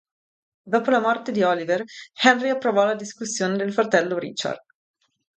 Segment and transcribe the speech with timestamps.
[0.63, 1.83] Dopo la morte di Oliver,
[2.23, 4.63] Henry approvò la successione del fratello Richard.